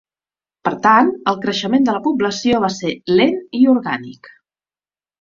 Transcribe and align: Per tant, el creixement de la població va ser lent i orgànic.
Per 0.67 0.71
tant, 0.85 1.11
el 1.33 1.37
creixement 1.43 1.87
de 1.89 1.95
la 1.99 2.03
població 2.09 2.65
va 2.67 2.73
ser 2.79 2.97
lent 3.21 3.39
i 3.63 3.65
orgànic. 3.79 4.37